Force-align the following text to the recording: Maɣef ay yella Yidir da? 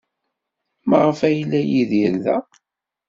Maɣef 0.89 1.19
ay 1.27 1.35
yella 1.37 1.59
Yidir 1.63 2.13
da? 2.23 2.37